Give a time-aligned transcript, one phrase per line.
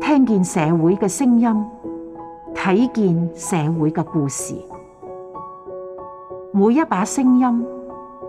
[0.00, 1.66] 听见社会嘅声音，
[2.54, 4.54] 睇见社会嘅故事，
[6.52, 7.66] 每一把声音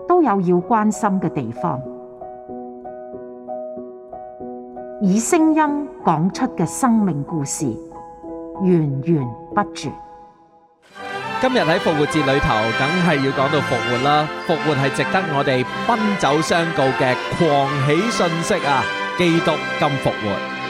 [0.08, 1.80] 都有要关心嘅地方。
[5.00, 7.66] 以声音讲出嘅生命故事，
[8.62, 9.90] 源源不绝。
[11.40, 14.24] 今日喺复活节里头，梗系要讲到复活啦！
[14.46, 18.84] 复活系值得我哋奔走相告嘅狂喜信息啊！
[19.18, 20.61] 基督今复活。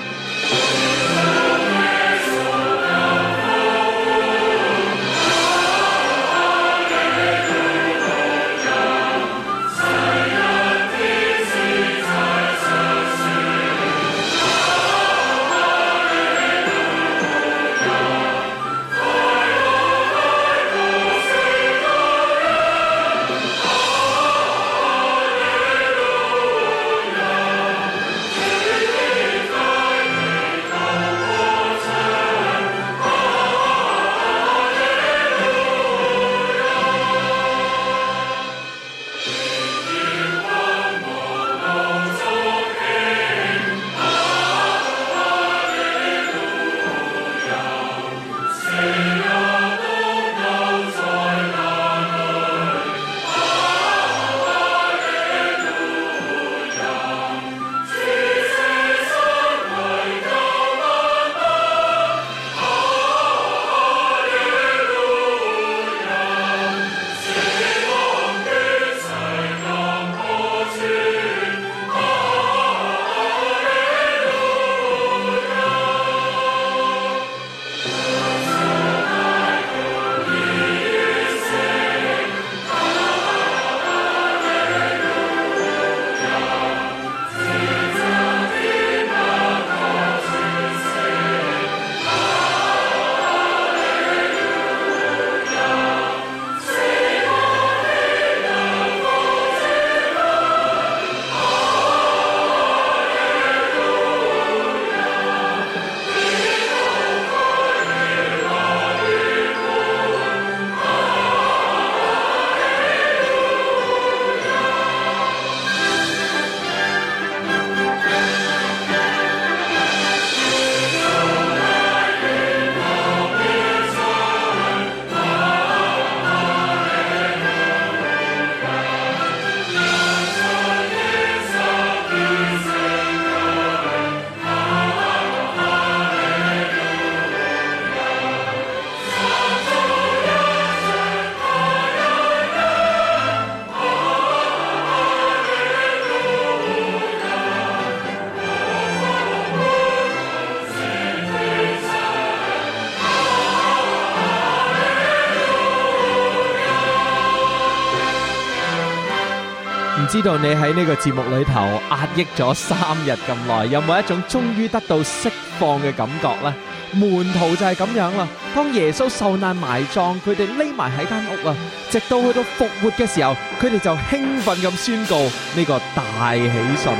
[160.12, 166.55] 知道你喺呢个节目里头压抑咗三日咁耐，有冇一种终于得到释放嘅感觉呢？
[166.93, 171.56] 门徒就系咁样啦，当耶稣受难埋葬，佢哋匿埋喺间屋啊，
[171.89, 176.41] 直到去到复活嘅时候，佢哋就兴奋咁宣告呢个大喜
[176.77, 176.93] 讯。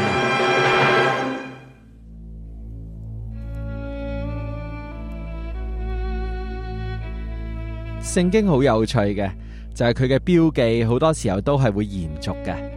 [8.03, 9.31] 圣经好有趣嘅，
[9.75, 12.72] 就系佢嘅标记，好多时候都系会延续嘅。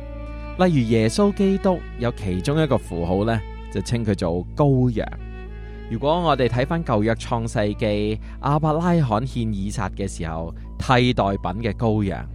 [0.58, 3.40] 例如耶稣基督有其中一个符号咧，
[3.74, 5.06] 就称佢做羔羊。
[5.92, 12.26] 如果我哋睇翻旧约创世纪，阿伯拉罕献以撒嘅时候，替代品嘅羔羊；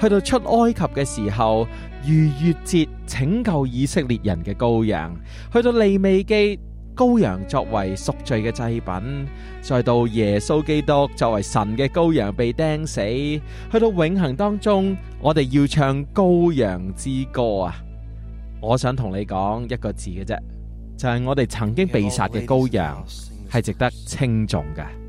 [0.00, 1.68] 去到出埃及嘅时候，
[2.06, 5.12] 逾越节拯救以色列人嘅羔羊；
[5.52, 6.58] 去到利未记。
[6.96, 9.26] 羔羊作为赎罪嘅祭品，
[9.60, 13.42] 再到耶稣基督作为神嘅羔羊被钉死，去
[13.78, 17.74] 到永恒当中，我哋要唱羔羊之歌啊！
[18.62, 20.38] 我想同你讲一个字嘅啫，
[20.96, 23.04] 就系我哋曾经被杀嘅羔羊
[23.52, 25.05] 系值得称重嘅。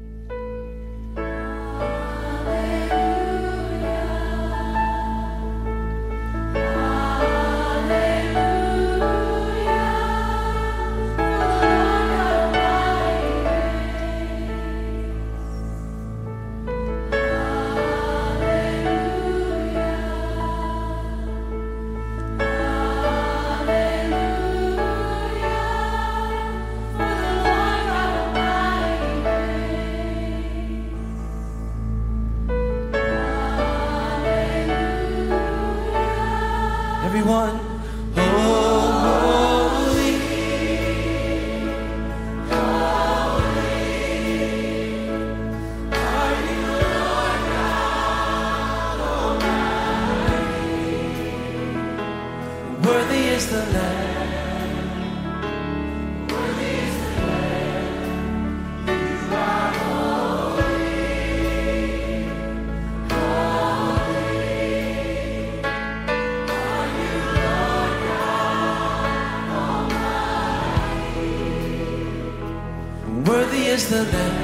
[73.89, 74.36] the best.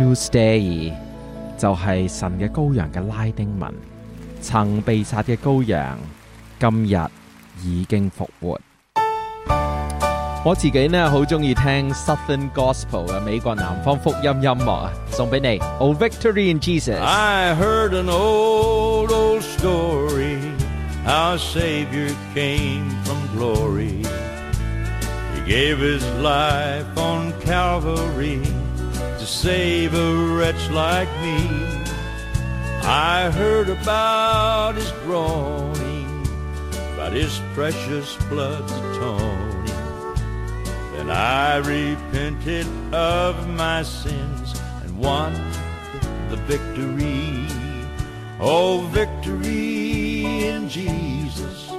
[0.00, 0.92] Doomsday
[1.58, 3.72] 就係神嘅羔羊嘅拉丁文，
[4.40, 5.98] 曾被殺嘅羔羊，
[6.58, 6.98] 今日
[7.62, 8.58] 已經復活。
[10.42, 15.60] 我自己呢好中意聽 Southern Gospel 嘅美國南方福音音樂啊，送俾你。
[15.78, 16.98] Oh Victory in Jesus。
[16.98, 20.38] I heard an old old story
[21.06, 24.00] our Savior came from glory.
[25.34, 28.40] He gave his life on Calvary.
[29.30, 31.38] save a wretch like me.
[32.82, 36.26] I heard about his groaning,
[36.94, 39.66] about his precious blood's atoning.
[40.94, 45.32] Then I repented of my sins and won
[46.28, 47.46] the victory.
[48.40, 51.70] Oh, victory in Jesus,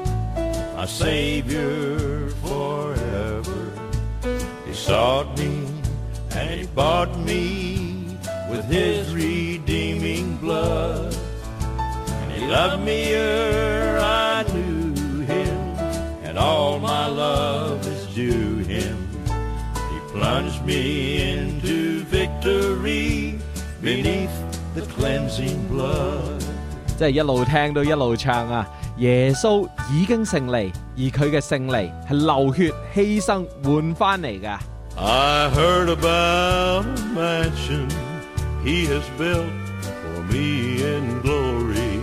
[0.75, 3.71] my Savior forever.
[4.65, 5.60] He sought me
[6.51, 7.45] and he bought me
[8.51, 11.13] with his redeeming blood.
[12.21, 15.57] And he loved me ere I knew him,
[16.25, 18.97] and all my love is due him.
[19.93, 20.79] He plunged me
[21.31, 21.79] into
[22.17, 23.11] victory
[23.87, 24.35] beneath
[24.77, 26.39] the cleansing blood.
[26.97, 28.67] 即係一路聽到一路唱啊！
[28.97, 34.59] 耶穌已經勝利，而佢嘅勝利係流血犧牲換翻嚟嘅。
[35.03, 37.89] I heard about a mansion
[38.63, 41.95] he has built for me in glory.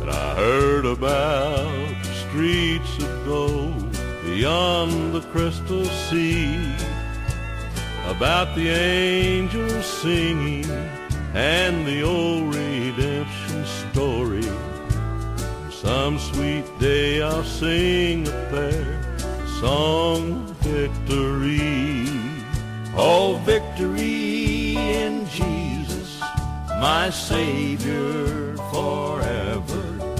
[0.00, 6.52] And I heard about streets of gold beyond the crystal sea.
[8.08, 10.68] About the angels singing
[11.34, 14.42] and the old redemption story.
[15.70, 19.16] Some sweet day I'll sing a prayer,
[19.60, 21.91] song of victory.
[22.94, 26.20] Oh, victory in Jesus,
[26.78, 30.14] my Savior forever.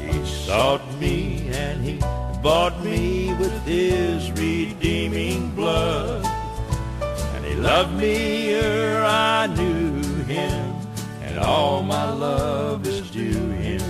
[0.00, 1.98] He sought me and he
[2.40, 6.24] bought me with his redeeming blood.
[7.34, 10.74] And he loved me ere I knew him,
[11.24, 13.82] and all my love is due him.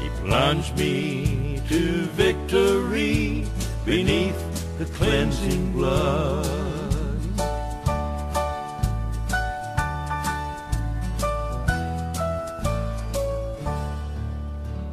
[0.00, 3.44] He plunged me to victory
[3.84, 6.70] beneath the cleansing blood.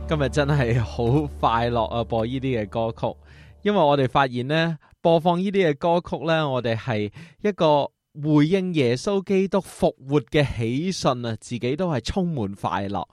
[0.10, 2.04] 今日真系好快乐啊！
[2.04, 3.16] 播呢啲嘅歌曲，
[3.62, 7.14] 因为我哋发现呢，播放呢啲嘅歌曲呢，我哋系
[7.44, 7.84] 一个
[8.20, 11.38] 回应耶稣基督复活嘅喜讯啊！
[11.40, 13.08] 自己都系充满快乐。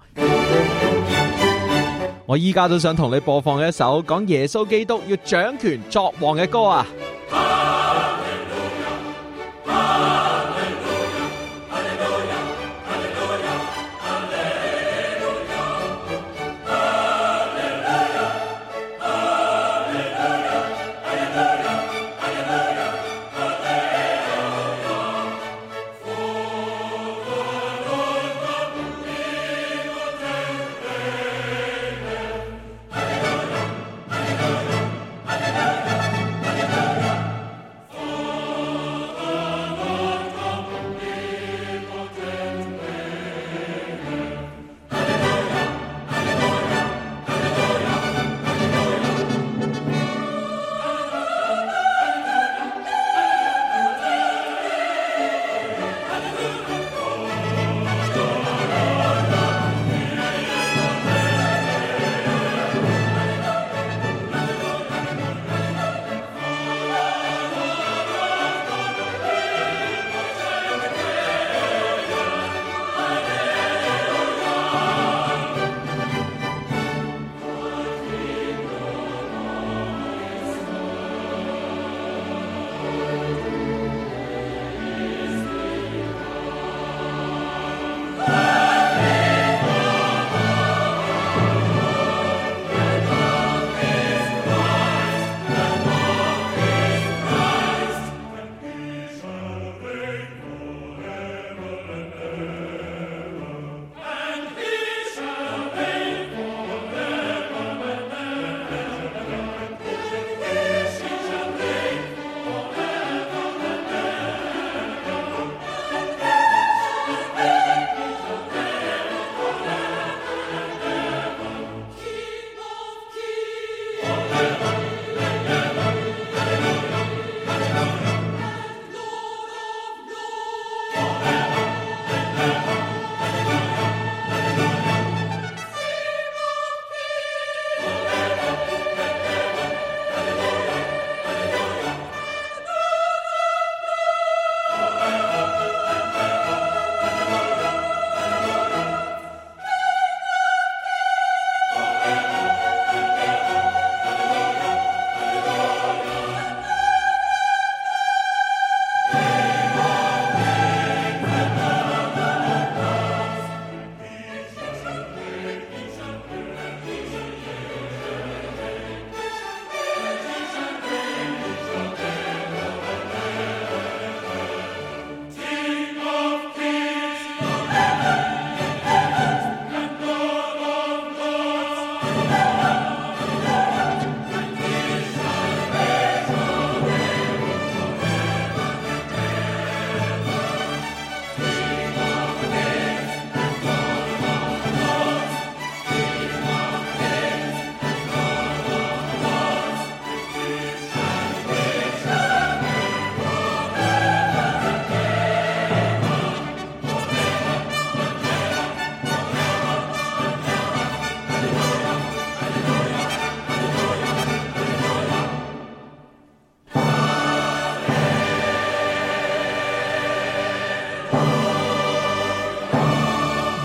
[2.25, 6.87] 我依家都想同你播放一首讲耶稣基督要掌权作王嘅歌啊！